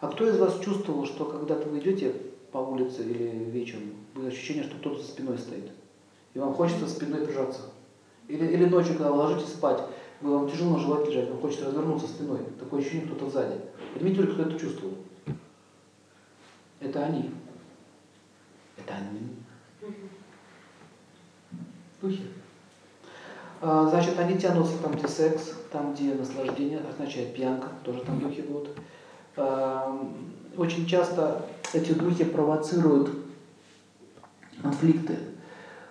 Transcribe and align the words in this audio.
А 0.00 0.08
кто 0.08 0.28
из 0.28 0.38
вас 0.38 0.60
чувствовал, 0.60 1.06
что 1.06 1.24
когда-то 1.24 1.68
вы 1.68 1.78
идете 1.78 2.14
по 2.52 2.58
улице 2.58 3.02
или 3.02 3.28
вечером, 3.50 3.94
будет 4.14 4.32
ощущение, 4.32 4.64
что 4.64 4.76
кто-то 4.76 5.00
за 5.00 5.08
спиной 5.08 5.38
стоит? 5.38 5.70
И 6.34 6.38
вам 6.38 6.54
хочется 6.54 6.88
спиной 6.88 7.24
прижаться? 7.24 7.62
Или, 8.28 8.46
или 8.46 8.66
ночью, 8.66 8.94
когда 8.94 9.12
вы 9.12 9.18
ложитесь 9.18 9.52
спать, 9.52 9.80
вы, 10.20 10.38
вам 10.38 10.50
тяжело 10.50 10.78
животе 10.78 11.10
лежать, 11.12 11.30
вам 11.30 11.40
хочется 11.40 11.66
развернуться 11.66 12.08
спиной. 12.08 12.40
Такое 12.58 12.80
ощущение, 12.80 13.06
кто-то 13.06 13.30
сзади. 13.30 13.60
Поднимите 13.94 14.22
только, 14.22 14.34
кто 14.34 14.42
это 14.50 14.58
чувствовал. 14.58 14.94
Это 16.80 17.04
они. 17.04 17.30
Это 18.76 18.94
они. 18.94 19.20
Духи. 22.02 22.22
А, 23.62 23.86
значит, 23.88 24.18
они 24.18 24.38
тянутся 24.38 24.76
там, 24.82 24.92
где 24.92 25.08
секс, 25.08 25.54
там, 25.72 25.94
где 25.94 26.14
наслаждение, 26.14 26.80
означает 26.80 27.34
пьянка, 27.34 27.68
тоже 27.84 28.02
там 28.02 28.20
духи 28.20 28.42
будут. 28.42 28.76
А, 29.36 29.98
очень 30.56 30.86
часто 30.86 31.42
эти 31.72 31.92
духи 31.92 32.24
провоцируют 32.24 33.10
конфликты. 34.62 35.16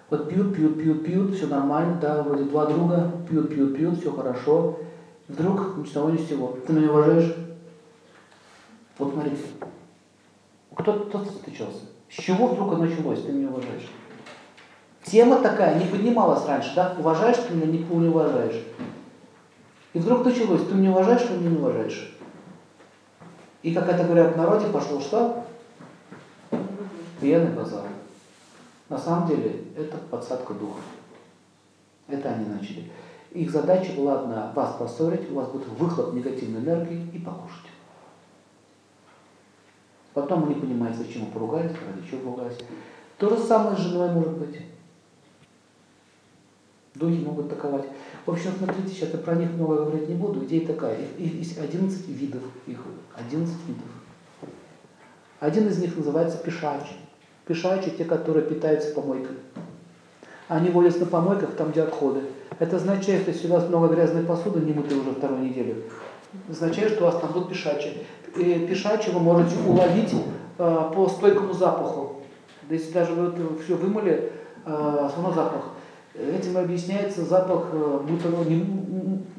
Вот 0.09 0.29
пьют, 0.29 0.55
пьют, 0.55 0.79
пьют, 0.79 1.03
пьют, 1.05 1.35
все 1.35 1.47
нормально, 1.47 1.97
да, 2.01 2.23
вроде 2.23 2.43
два 2.43 2.65
друга, 2.65 3.11
пьют, 3.29 3.49
пьют, 3.49 3.75
пьют, 3.75 3.99
все 3.99 4.11
хорошо. 4.11 4.79
Вдруг 5.27 5.77
ни 5.77 5.85
с 5.85 5.91
того 5.91 6.09
ни 6.09 6.17
с 6.17 6.27
сего. 6.27 6.57
Ты 6.65 6.73
меня 6.73 6.91
уважаешь? 6.91 7.35
Вот 8.97 9.13
смотрите. 9.13 9.41
Кто-то 10.75 11.25
встречался. 11.25 11.81
С 12.09 12.21
чего 12.21 12.47
вдруг 12.47 12.77
началось, 12.77 13.23
ты 13.23 13.31
меня 13.31 13.49
уважаешь? 13.49 13.89
Тема 15.03 15.37
такая 15.37 15.79
не 15.79 15.85
поднималась 15.85 16.45
раньше, 16.45 16.73
да? 16.75 16.95
Уважаешь 16.99 17.37
ты 17.37 17.53
меня, 17.53 17.67
не 17.67 18.07
уважаешь. 18.07 18.63
И 19.93 19.99
вдруг 19.99 20.25
началось, 20.25 20.67
ты 20.67 20.75
меня 20.75 20.91
уважаешь, 20.91 21.21
ты 21.21 21.33
меня 21.33 21.51
не 21.51 21.57
уважаешь. 21.57 22.14
И 23.65 23.73
как 23.73 23.89
это 23.89 24.03
говорят 24.03 24.35
в 24.35 24.37
народе, 24.37 24.67
пошло 24.67 25.01
что? 25.01 25.43
Пьяный 27.19 27.51
базар. 27.51 27.87
На 28.89 28.97
самом 28.99 29.27
деле 29.27 29.63
это 29.75 29.97
подсадка 29.97 30.53
духа. 30.53 30.81
Это 32.07 32.29
они 32.29 32.45
начали. 32.45 32.91
Их 33.31 33.49
задача 33.49 33.93
была 33.93 34.19
одна, 34.19 34.51
вас 34.53 34.75
поссорить, 34.75 35.31
у 35.31 35.33
вас 35.33 35.47
будет 35.49 35.67
выхлоп 35.67 36.13
негативной 36.13 36.61
энергии 36.61 37.09
и 37.11 37.17
покушать. 37.17 37.65
Потом 40.13 40.43
вы 40.43 40.53
не 40.53 40.61
понимаете, 40.61 40.99
зачем 40.99 41.25
вы 41.25 41.31
поругались, 41.31 41.71
ради 41.71 42.07
чего 42.07 42.19
поругались. 42.19 42.59
То 43.17 43.35
же 43.35 43.43
самое 43.43 43.75
с 43.75 43.79
женой 43.79 44.11
может 44.11 44.37
быть. 44.37 44.61
Духи 46.95 47.19
могут 47.25 47.51
атаковать. 47.51 47.85
В 48.25 48.31
общем, 48.31 48.51
смотрите, 48.57 48.89
сейчас 48.89 49.09
я 49.11 49.19
про 49.19 49.35
них 49.35 49.51
много 49.51 49.83
говорить 49.83 50.07
не 50.07 50.15
буду. 50.15 50.45
Идея 50.45 50.65
такая. 50.65 50.97
Их 51.17 51.35
есть 51.35 51.59
11 51.59 52.07
видов. 52.07 52.41
Их 52.67 52.79
11 53.15 53.53
видов. 53.67 53.85
Один 55.41 55.67
из 55.67 55.77
них 55.79 55.95
называется 55.97 56.37
пешачи. 56.37 56.93
Пешачи– 57.45 57.89
те, 57.97 58.05
которые 58.05 58.45
питаются 58.45 58.93
помойкой. 58.93 59.35
Они 60.47 60.69
водятся 60.69 61.01
на 61.01 61.05
помойках, 61.07 61.51
там, 61.51 61.71
где 61.71 61.83
отходы. 61.83 62.21
Это 62.59 62.77
означает, 62.77 63.23
что 63.23 63.31
если 63.31 63.47
у 63.47 63.51
вас 63.53 63.67
много 63.67 63.93
грязной 63.93 64.23
посуды, 64.23 64.61
не 64.61 64.73
мытой 64.73 64.97
уже 64.97 65.11
вторую 65.11 65.41
неделю, 65.41 65.83
означает, 66.49 66.93
что 66.93 67.03
у 67.03 67.05
вас 67.11 67.19
там 67.19 67.33
будут 67.33 67.49
пешачи. 67.49 68.05
И 68.37 68.65
пешачи 68.67 69.09
вы 69.09 69.19
можете 69.19 69.55
уловить 69.67 70.13
э, 70.57 70.91
по 70.95 71.09
стойкому 71.09 71.53
запаху. 71.53 72.21
Если 72.69 72.93
даже 72.93 73.13
вы 73.13 73.57
все 73.63 73.75
вымыли, 73.75 74.31
э, 74.65 75.09
равно 75.15 75.33
запах. 75.33 75.74
Этим 76.17 76.57
объясняется 76.57 77.25
запах 77.25 77.67
э, 77.73 77.99
мытого, 78.07 78.43
не, 78.45 78.63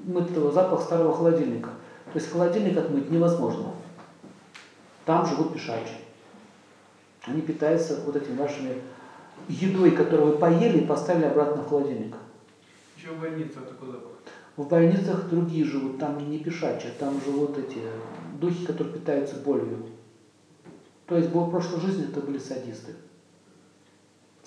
мытого, 0.05 0.53
запах 0.53 0.83
старого 0.83 1.17
холодильника. 1.17 1.71
То 2.13 2.19
есть 2.19 2.31
холодильник 2.31 2.77
отмыть 2.77 3.11
невозможно. 3.11 3.73
Там 5.07 5.25
живут 5.25 5.55
пешачи. 5.55 5.95
Они 7.25 7.41
питаются 7.41 8.03
вот 8.05 8.15
этими 8.15 8.37
вашими 8.37 8.75
едой, 9.49 9.93
которую 9.93 10.33
вы 10.33 10.39
поели 10.39 10.79
и 10.79 10.87
поставили 10.87 11.25
обратно 11.25 11.63
в 11.63 11.69
холодильник. 11.69 12.15
Еще 12.97 13.09
в 13.09 13.21
больнице 13.21 13.61
такой 13.61 13.89
запах. 13.89 14.13
В 14.57 14.69
больницах 14.69 15.29
другие 15.29 15.65
живут, 15.65 15.99
там 15.99 16.31
не 16.31 16.39
пешачи, 16.39 16.89
там 16.99 17.21
живут 17.25 17.57
эти 17.59 17.79
духи, 18.39 18.67
которые 18.67 18.95
питаются 18.95 19.37
болью. 19.37 19.87
То 21.07 21.17
есть 21.17 21.31
в 21.31 21.51
прошлой 21.51 21.81
жизни 21.81 22.07
это 22.09 22.21
были 22.21 22.39
садисты. 22.39 22.93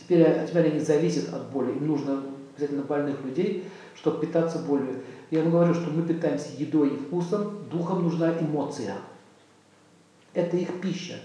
Теперь, 0.09 0.25
а 0.25 0.47
теперь 0.47 0.71
они 0.71 0.79
зависят 0.79 1.31
от 1.35 1.51
боли. 1.51 1.71
Им 1.73 1.85
нужно 1.85 2.23
обязательно 2.55 2.81
больных 2.81 3.23
людей, 3.23 3.65
чтобы 3.93 4.25
питаться 4.25 4.57
болью. 4.57 5.03
Я 5.29 5.43
вам 5.43 5.51
говорю, 5.51 5.75
что 5.75 5.91
мы 5.91 6.01
питаемся 6.01 6.47
едой 6.57 6.95
и 6.95 6.97
вкусом, 6.97 7.59
духом 7.69 8.01
нужна 8.01 8.33
эмоция. 8.39 8.95
Это 10.33 10.57
их 10.57 10.81
пища. 10.81 11.19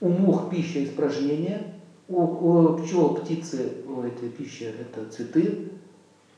У 0.00 0.08
мух 0.08 0.48
пища 0.48 0.82
испражнения, 0.82 1.74
у, 2.08 2.22
у 2.22 2.78
пчел, 2.78 3.16
птицы, 3.16 3.84
у 3.86 4.00
этой 4.00 4.30
пищи 4.30 4.62
это 4.80 5.04
цветы, 5.10 5.68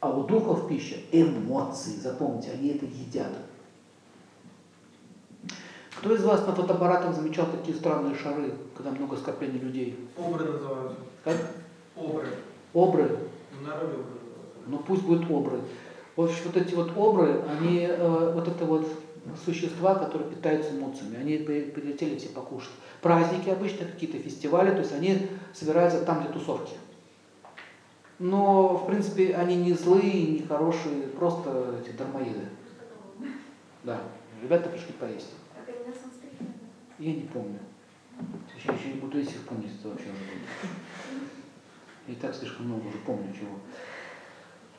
а 0.00 0.10
у 0.10 0.24
духов 0.24 0.66
пища 0.66 0.96
эмоции. 1.12 1.92
Запомните, 1.92 2.50
они 2.50 2.70
это 2.70 2.86
едят. 2.86 3.38
Кто 6.02 6.16
из 6.16 6.24
вас 6.24 6.44
на 6.48 6.52
фотоаппаратах 6.52 7.14
замечал 7.14 7.46
такие 7.46 7.76
странные 7.76 8.16
шары, 8.16 8.50
когда 8.76 8.90
много 8.90 9.16
скоплений 9.16 9.60
людей? 9.60 9.96
Обры 10.18 10.50
называются. 10.50 10.96
Как? 11.22 11.36
Обры. 11.94 12.26
Обры? 12.74 13.18
В 13.52 13.62
народе 13.62 13.92
обры 13.92 14.04
Ну 14.66 14.78
пусть 14.78 15.04
будут 15.04 15.30
обры. 15.30 15.60
В 16.16 16.22
общем, 16.22 16.40
вот 16.46 16.56
эти 16.56 16.74
вот 16.74 16.90
обры, 16.96 17.44
они, 17.48 17.86
э, 17.88 18.32
вот 18.34 18.48
это 18.48 18.64
вот 18.64 18.84
существа, 19.44 19.94
которые 19.94 20.28
питаются 20.28 20.72
эмоциями, 20.76 21.18
они 21.18 21.36
прилетели 21.38 22.18
все 22.18 22.30
покушать. 22.30 22.72
Праздники 23.00 23.48
обычно, 23.50 23.86
какие-то 23.86 24.18
фестивали, 24.18 24.72
то 24.72 24.80
есть 24.80 24.92
они 24.92 25.28
собираются 25.54 26.04
там, 26.04 26.24
где 26.24 26.32
тусовки. 26.32 26.74
Но, 28.18 28.76
в 28.76 28.86
принципе, 28.86 29.36
они 29.36 29.54
не 29.54 29.74
злые, 29.74 30.32
не 30.32 30.42
хорошие, 30.42 31.02
просто 31.16 31.76
эти 31.80 31.94
дармоеды. 31.94 32.48
Да, 33.84 34.00
ребята 34.42 34.68
пришли 34.68 34.92
поесть. 34.98 35.30
Я 37.02 37.14
не 37.14 37.22
помню. 37.22 37.58
Еще, 38.56 38.72
еще 38.72 38.94
не 38.94 39.00
буду 39.00 39.18
помнить, 39.48 39.70
это 39.80 39.88
вообще 39.88 40.04
уже 40.04 40.12
будет. 40.12 41.26
И 42.06 42.14
так 42.14 42.32
слишком 42.32 42.66
много 42.66 42.86
уже 42.86 42.98
помню 42.98 43.32
чего. 43.32 43.58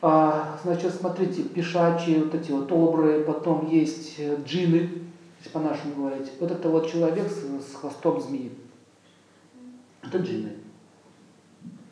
А, 0.02 0.58
значит, 0.64 0.94
смотрите, 0.94 1.44
пешачи, 1.44 2.24
вот 2.24 2.34
эти 2.34 2.52
вот 2.52 2.72
обры, 2.72 3.26
потом 3.26 3.70
есть 3.70 4.16
э, 4.20 4.38
джины, 4.42 4.90
если 5.40 5.50
по-нашему 5.52 5.96
говорить. 5.96 6.32
Вот 6.40 6.50
это 6.50 6.70
вот 6.70 6.90
человек 6.90 7.30
с, 7.30 7.42
с 7.42 7.76
хвостом 7.76 8.22
змеи. 8.22 8.54
Это 10.02 10.20
джины. 10.20 10.54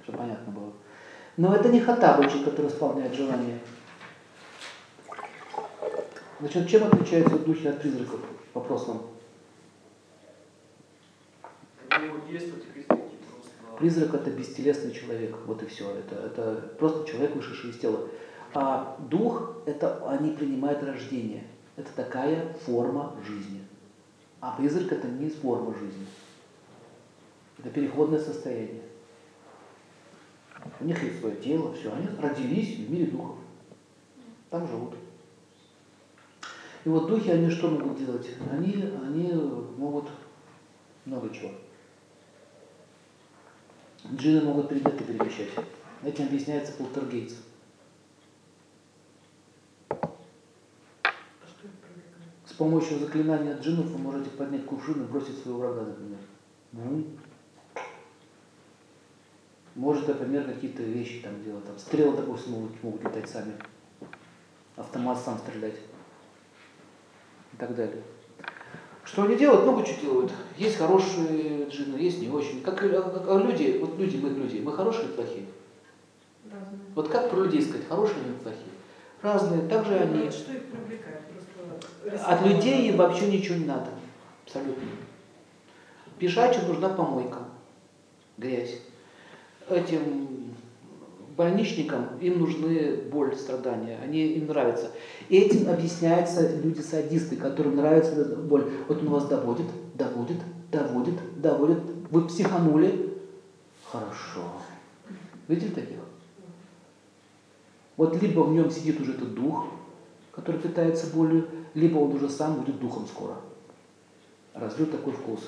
Чтобы 0.03 0.19
понятно 0.19 0.53
было. 0.53 0.71
Но 1.35 1.53
это 1.53 1.67
не 1.67 1.81
хатабычи, 1.81 2.41
которые 2.45 2.71
исполняют 2.71 3.13
желания. 3.15 3.59
Значит, 6.39 6.69
чем 6.69 6.85
отличаются 6.85 7.37
духи 7.37 7.67
от 7.67 7.81
призраков? 7.81 8.21
Вопрос 8.53 8.87
вам. 8.87 9.01
Призрак 13.81 14.13
это 14.13 14.29
бестелесный 14.29 14.91
человек, 14.91 15.35
вот 15.47 15.63
и 15.63 15.65
все. 15.65 15.89
Это, 15.89 16.13
это 16.13 16.71
просто 16.77 17.09
человек, 17.09 17.35
вышедший 17.35 17.71
из 17.71 17.79
тела. 17.79 18.07
А 18.53 18.95
дух 19.09 19.55
это 19.65 20.07
они 20.07 20.33
принимают 20.35 20.83
рождение. 20.83 21.45
Это 21.77 21.91
такая 21.95 22.53
форма 22.63 23.15
жизни. 23.25 23.63
А 24.39 24.55
призрак 24.55 24.91
это 24.91 25.07
не 25.07 25.31
форма 25.31 25.73
жизни. 25.73 26.05
Это 27.57 27.71
переходное 27.71 28.19
состояние. 28.19 28.83
У 30.79 30.85
них 30.85 31.01
есть 31.01 31.19
свое 31.19 31.35
тело, 31.37 31.73
все. 31.73 31.91
Они 31.91 32.07
родились 32.19 32.77
в 32.77 32.91
мире 32.91 33.07
духов. 33.07 33.37
Там 34.51 34.67
живут. 34.67 34.93
И 36.85 36.89
вот 36.89 37.07
духи, 37.07 37.31
они 37.31 37.49
что 37.49 37.71
могут 37.71 37.97
делать? 37.97 38.29
Они, 38.51 38.75
они 39.03 39.33
могут 39.75 40.07
много 41.05 41.33
чего. 41.33 41.49
Джины 44.09 44.41
могут 44.41 44.69
предметы 44.69 45.03
перемещать. 45.03 45.49
Этим 46.03 46.25
объясняется 46.25 46.73
полтергейц. 46.73 47.33
С 52.45 52.53
помощью 52.53 52.99
заклинания 52.99 53.57
джинов 53.57 53.87
вы 53.87 53.97
можете 53.97 54.29
поднять 54.31 54.65
кувшин 54.65 55.03
и 55.03 55.07
бросить 55.07 55.41
своего 55.41 55.59
врага, 55.59 55.83
например. 55.83 56.19
Ну. 56.73 57.05
Может, 59.75 60.07
например, 60.07 60.45
какие-то 60.45 60.83
вещи 60.83 61.21
там 61.21 61.43
делать. 61.43 61.65
Там 61.65 61.77
стрелы, 61.77 62.17
допустим, 62.17 62.53
могут, 62.53 62.83
могут 62.83 63.03
летать 63.03 63.29
сами. 63.29 63.53
Автомат 64.75 65.17
сам 65.19 65.37
стрелять. 65.37 65.77
И 67.53 67.57
так 67.57 67.75
далее. 67.75 68.03
Что 69.11 69.23
они 69.23 69.35
делают? 69.35 69.63
Много 69.63 69.85
чего 69.85 70.01
делают. 70.01 70.31
Есть 70.57 70.77
хорошие 70.77 71.67
джинны, 71.69 71.97
есть 71.97 72.21
не 72.21 72.29
очень. 72.29 72.61
Как, 72.61 72.77
как, 72.77 73.25
как 73.25 73.43
люди, 73.43 73.77
вот 73.81 73.97
люди, 73.99 74.15
мы 74.15 74.29
люди, 74.29 74.59
мы 74.59 74.71
хорошие 74.71 75.03
или 75.03 75.11
плохие? 75.11 75.45
Разные. 76.49 76.79
Вот 76.95 77.09
как 77.09 77.29
про 77.29 77.41
людей 77.41 77.61
сказать, 77.61 77.87
хорошие 77.89 78.19
или 78.25 78.33
плохие? 78.41 78.63
Разные. 79.21 79.67
Также 79.67 79.91
ну, 79.91 80.01
они... 80.01 80.31
Что 80.31 80.53
их 80.53 80.63
привлекает? 80.65 81.21
Просто 82.03 82.25
От 82.25 82.45
людей 82.45 82.89
им 82.89 82.97
вообще 82.97 83.27
ничего 83.27 83.57
не 83.57 83.65
надо. 83.65 83.89
Абсолютно. 84.45 84.87
Пешачу 86.17 86.61
нужна 86.67 86.89
помойка, 86.89 87.39
грязь. 88.37 88.79
Этим 89.69 90.40
больничникам 91.41 92.19
им 92.19 92.37
нужны 92.37 92.97
боль, 93.11 93.35
страдания, 93.35 93.97
они 94.03 94.27
им 94.33 94.45
нравятся. 94.45 94.91
Этим 95.27 95.67
объясняются 95.69 96.55
люди-садисты, 96.57 97.35
которым 97.35 97.77
нравится 97.77 98.11
эта 98.11 98.35
боль. 98.35 98.71
Вот 98.87 98.99
он 98.99 99.09
вас 99.09 99.27
доводит, 99.27 99.65
доводит, 99.95 100.37
доводит, 100.69 101.41
доводит. 101.41 101.79
Вы 102.11 102.27
психанули? 102.27 103.17
Хорошо. 103.91 104.43
Видели 105.47 105.71
таких? 105.71 105.97
Вот 107.97 108.21
либо 108.21 108.41
в 108.41 108.53
нем 108.53 108.69
сидит 108.69 109.01
уже 109.01 109.13
этот 109.13 109.33
дух, 109.33 109.65
который 110.31 110.61
питается 110.61 111.07
болью, 111.07 111.47
либо 111.73 111.97
он 111.97 112.13
уже 112.13 112.29
сам 112.29 112.61
будет 112.61 112.79
духом 112.79 113.07
скоро. 113.07 113.37
Развил 114.53 114.85
такой 114.85 115.13
вкус. 115.13 115.39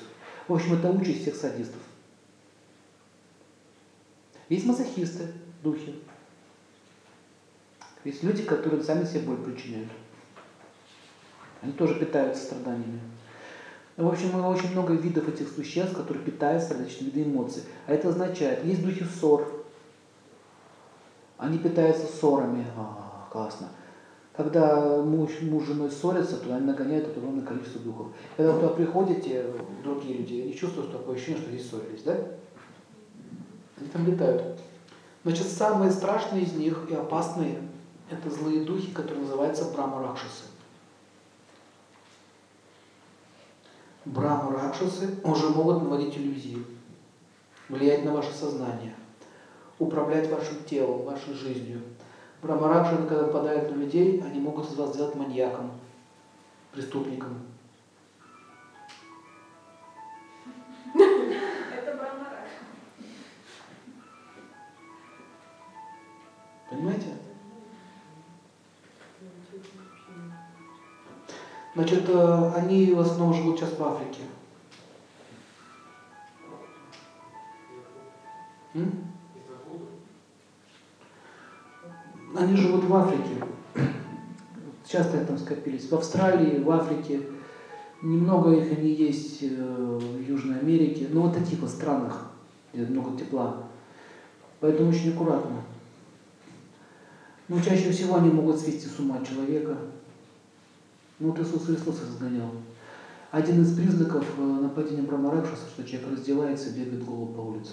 В 0.48 0.54
общем, 0.54 0.74
это 0.74 0.90
участь 0.90 1.22
всех 1.22 1.36
садистов. 1.36 1.80
Есть 4.48 4.66
мазохисты, 4.66 5.28
духи. 5.64 5.94
Есть 8.04 8.22
люди, 8.22 8.42
которые 8.42 8.82
сами 8.82 9.04
себе 9.04 9.20
боль 9.20 9.38
причиняют. 9.38 9.88
Они 11.62 11.72
тоже 11.72 11.94
питаются 11.94 12.44
страданиями. 12.44 13.00
В 13.96 14.06
общем, 14.06 14.34
очень 14.44 14.72
много 14.72 14.92
видов 14.92 15.28
этих 15.28 15.48
существ, 15.48 15.96
которые 15.96 16.22
питаются 16.22 16.74
различными 16.74 17.10
видами 17.10 17.32
эмоций. 17.32 17.62
А 17.86 17.92
это 17.92 18.10
означает, 18.10 18.64
есть 18.64 18.84
духи 18.84 19.04
ссор. 19.04 19.64
Они 21.38 21.58
питаются 21.58 22.06
ссорами. 22.06 22.66
А, 22.76 23.28
классно. 23.30 23.68
Когда 24.36 25.00
муж, 25.02 25.30
муж 25.42 25.64
с 25.64 25.66
женой 25.68 25.90
ссорятся, 25.90 26.36
то 26.38 26.54
они 26.54 26.66
нагоняют 26.66 27.06
определенное 27.06 27.46
количество 27.46 27.80
духов. 27.80 28.08
Когда 28.36 28.52
вы 28.52 28.60
туда 28.60 28.74
приходите, 28.74 29.46
другие 29.84 30.18
люди, 30.18 30.40
они 30.42 30.54
чувствуют 30.54 30.92
такое 30.92 31.14
ощущение, 31.14 31.40
что 31.40 31.50
здесь 31.52 31.70
ссорились, 31.70 32.02
да? 32.02 32.16
Они 33.78 33.88
там 33.90 34.06
летают. 34.06 34.58
Значит, 35.24 35.48
самые 35.48 35.90
страшные 35.90 36.44
из 36.44 36.52
них 36.52 36.86
и 36.88 36.94
опасные– 36.94 37.60
это 38.10 38.30
злые 38.30 38.64
духи, 38.64 38.92
которые 38.92 39.22
называются 39.22 39.64
брахма-ракшасы. 39.64 40.44
Брахма-ракшасы 44.04 45.20
уже 45.24 45.48
могут 45.48 45.82
наводить 45.82 46.16
иллюзии, 46.16 46.64
влиять 47.68 48.04
на 48.04 48.12
ваше 48.12 48.32
сознание, 48.32 48.94
управлять 49.78 50.30
вашим 50.30 50.62
телом, 50.64 51.02
вашей 51.04 51.34
жизнью– 51.34 51.80
Брамаракшаны, 52.44 53.06
когда 53.06 53.22
нападают 53.22 53.70
на 53.70 53.80
людей, 53.80 54.22
они 54.22 54.38
могут 54.38 54.70
из 54.70 54.76
вас 54.76 54.92
сделать 54.92 55.14
маньяком, 55.14 55.70
преступником. 56.72 57.38
Понимаете? 66.84 67.14
Значит, 71.74 72.08
э, 72.10 72.52
они 72.56 72.92
в 72.92 73.00
основном 73.00 73.32
живут 73.32 73.58
сейчас 73.58 73.78
в 73.78 73.82
Африке. 73.82 74.20
М? 78.74 78.92
Они 82.36 82.54
живут 82.54 82.84
в 82.84 82.94
Африке. 82.94 83.42
Часто 84.86 85.24
там 85.24 85.38
скопились. 85.38 85.88
В 85.88 85.94
Австралии, 85.94 86.62
в 86.62 86.70
Африке. 86.70 87.22
Немного 88.02 88.52
их 88.52 88.76
они 88.76 88.90
есть 88.90 89.42
э, 89.42 89.46
в 89.46 90.20
Южной 90.20 90.60
Америке. 90.60 91.08
Но 91.10 91.22
вот 91.22 91.34
таких 91.34 91.60
вот 91.60 91.70
странах, 91.70 92.30
где 92.74 92.84
много 92.84 93.18
тепла. 93.18 93.68
Поэтому 94.60 94.90
очень 94.90 95.14
аккуратно. 95.14 95.62
Но 97.48 97.60
чаще 97.60 97.90
всего 97.90 98.16
они 98.16 98.30
могут 98.30 98.58
свести 98.58 98.86
с 98.86 98.98
ума 98.98 99.22
человека. 99.24 99.76
Ну 101.18 101.30
вот 101.30 101.40
Иисус 101.40 101.66
Христос 101.66 102.02
их 102.02 102.08
сгонял. 102.08 102.50
Один 103.30 103.62
из 103.62 103.76
признаков 103.76 104.24
э, 104.38 104.42
нападения 104.42 105.02
Брамаракшаса, 105.02 105.66
что 105.66 105.84
человек 105.84 106.12
раздевается 106.12 106.70
и 106.70 106.78
бегает 106.78 107.04
голубь 107.04 107.34
по 107.34 107.40
улице. 107.40 107.72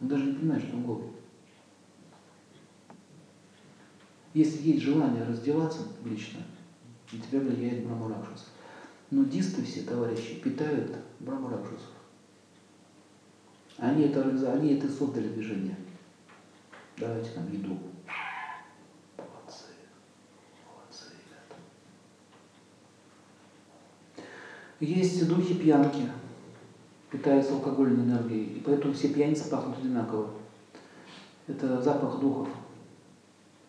Он 0.00 0.08
даже 0.08 0.24
не 0.24 0.32
понимает, 0.32 0.64
что 0.64 0.76
он 0.76 0.82
голый. 0.82 1.08
Если 4.34 4.68
есть 4.68 4.82
желание 4.82 5.22
раздеваться 5.22 5.82
публично, 5.84 6.40
на 7.12 7.20
тебя 7.20 7.40
влияет 7.40 7.86
Брамаракшас. 7.86 8.48
Но 9.10 9.24
дисты 9.24 9.62
все, 9.62 9.82
товарищи, 9.82 10.40
питают 10.40 10.96
Брамаракшасов. 11.20 11.92
Они 13.78 14.04
это, 14.04 14.22
они 14.52 14.74
это 14.74 14.88
создали 14.88 15.28
движение. 15.28 15.76
Давайте 16.96 17.30
нам 17.36 17.52
еду. 17.52 17.76
Молодцы. 19.18 19.64
Молодцы, 20.64 21.10
ребята. 21.10 21.60
Есть 24.78 25.28
духи 25.28 25.54
пьянки, 25.54 26.08
питаются 27.10 27.54
алкогольной 27.54 28.04
энергией. 28.04 28.58
И 28.58 28.60
поэтому 28.60 28.94
все 28.94 29.08
пьяницы 29.08 29.50
пахнут 29.50 29.78
одинаково. 29.78 30.30
Это 31.48 31.82
запах 31.82 32.20
духов. 32.20 32.48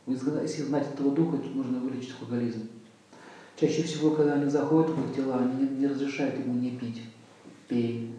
Если 0.05 0.61
знать 0.61 0.87
этого 0.93 1.15
духа, 1.15 1.37
то 1.37 1.49
нужно 1.49 1.79
вылечить 1.79 2.13
алкоголизм. 2.19 2.69
Чаще 3.59 3.83
всего, 3.83 4.11
когда 4.11 4.33
они 4.33 4.49
заходят 4.49 4.91
в 4.91 5.09
их 5.09 5.15
тела, 5.15 5.39
они 5.39 5.67
не, 5.67 5.87
разрешают 5.87 6.37
ему 6.37 6.53
не 6.53 6.71
пить. 6.71 7.01
Пей. 7.67 8.13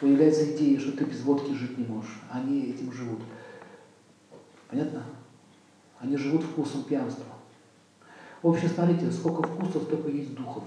Появляется 0.00 0.56
идея, 0.56 0.80
что 0.80 0.92
ты 0.92 1.04
без 1.04 1.20
водки 1.22 1.52
жить 1.52 1.76
не 1.76 1.84
можешь. 1.84 2.20
Они 2.30 2.70
этим 2.70 2.90
живут. 2.92 3.20
Понятно? 4.72 5.04
Они 6.00 6.16
живут 6.16 6.44
вкусом 6.44 6.84
пьянства. 6.84 7.26
В 8.40 8.48
общем, 8.48 8.70
смотрите, 8.70 9.12
сколько 9.12 9.46
вкусов, 9.46 9.82
столько 9.82 10.08
есть 10.08 10.34
духов. 10.34 10.64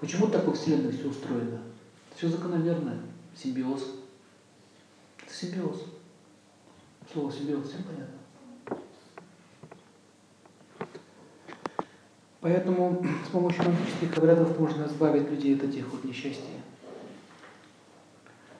Почему 0.00 0.28
так 0.28 0.46
во 0.46 0.54
Вселенной 0.54 0.92
все 0.92 1.10
устроено? 1.10 1.60
Все 2.16 2.26
закономерно. 2.28 2.98
Симбиоз. 3.36 3.82
Это 5.22 5.34
симбиоз. 5.34 5.84
Слово 7.12 7.30
симбиоз, 7.30 7.68
всем 7.68 7.82
понятно? 7.82 8.78
Поэтому 12.40 13.06
с 13.26 13.28
помощью 13.28 13.64
магических 13.64 14.16
обрядов 14.16 14.58
можно 14.58 14.86
избавить 14.86 15.30
людей 15.30 15.54
от 15.54 15.64
этих 15.64 15.86
вот 15.90 16.02
несчастий. 16.02 16.62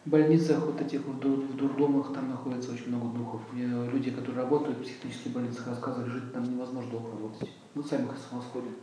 Больницах 0.06 0.64
вот 0.64 0.80
этих 0.80 1.00
в 1.00 1.56
дурдомах 1.56 2.12
там 2.14 2.30
находится 2.30 2.72
очень 2.72 2.88
много 2.88 3.18
духов. 3.18 3.40
Мне 3.52 3.66
люди, 3.90 4.12
которые 4.12 4.42
работают 4.42 4.78
в 4.78 4.82
психических 4.82 5.32
больницах, 5.32 5.66
рассказывали, 5.66 6.10
жить 6.10 6.32
там 6.32 6.44
невозможно 6.44 6.90
долго 6.92 7.10
работать. 7.10 7.50
Мы 7.74 7.82
сами 7.82 8.06
с 8.06 8.32
ума 8.32 8.40
сходим. 8.40 8.76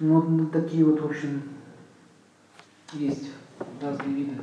Ну, 0.00 0.46
такие 0.46 0.84
вот, 0.84 1.00
в 1.00 1.06
общем, 1.06 1.42
есть 2.94 3.32
разные 3.82 4.14
виды. 4.14 4.38